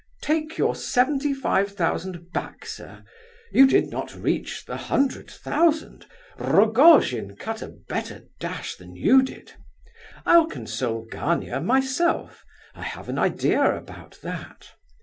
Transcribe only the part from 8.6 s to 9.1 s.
than